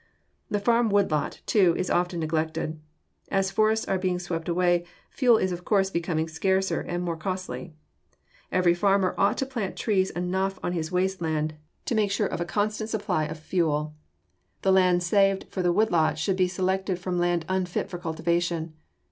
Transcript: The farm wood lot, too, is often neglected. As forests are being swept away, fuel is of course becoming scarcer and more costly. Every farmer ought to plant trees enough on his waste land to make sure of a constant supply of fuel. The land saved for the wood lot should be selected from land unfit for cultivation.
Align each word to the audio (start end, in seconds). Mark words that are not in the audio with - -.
The 0.49 0.59
farm 0.59 0.89
wood 0.89 1.11
lot, 1.11 1.41
too, 1.45 1.75
is 1.77 1.91
often 1.91 2.19
neglected. 2.21 2.79
As 3.29 3.51
forests 3.51 3.87
are 3.87 3.99
being 3.99 4.17
swept 4.17 4.49
away, 4.49 4.83
fuel 5.11 5.37
is 5.37 5.51
of 5.51 5.63
course 5.63 5.91
becoming 5.91 6.27
scarcer 6.27 6.81
and 6.81 7.03
more 7.03 7.15
costly. 7.15 7.75
Every 8.51 8.73
farmer 8.73 9.13
ought 9.15 9.37
to 9.37 9.45
plant 9.45 9.75
trees 9.75 10.09
enough 10.09 10.57
on 10.63 10.71
his 10.73 10.91
waste 10.91 11.21
land 11.21 11.53
to 11.85 11.93
make 11.93 12.09
sure 12.09 12.25
of 12.25 12.41
a 12.41 12.45
constant 12.45 12.89
supply 12.89 13.25
of 13.25 13.37
fuel. 13.37 13.93
The 14.63 14.71
land 14.71 15.03
saved 15.03 15.45
for 15.51 15.61
the 15.61 15.71
wood 15.71 15.91
lot 15.91 16.17
should 16.17 16.35
be 16.35 16.47
selected 16.47 16.97
from 16.97 17.19
land 17.19 17.45
unfit 17.47 17.87
for 17.87 17.99
cultivation. 17.99 18.73